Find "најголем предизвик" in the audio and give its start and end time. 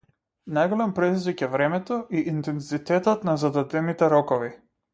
0.57-1.43